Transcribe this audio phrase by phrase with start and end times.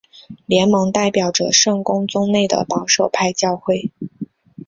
[0.47, 3.91] 联盟代表着圣公宗内的保守派教会。